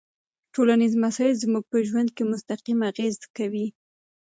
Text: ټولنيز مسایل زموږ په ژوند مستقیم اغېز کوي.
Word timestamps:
ټولنيز 0.55 0.93
مسایل 1.03 1.35
زموږ 1.43 1.63
په 1.71 1.77
ژوند 1.87 2.09
مستقیم 2.31 2.79
اغېز 2.89 3.15
کوي. 3.37 3.67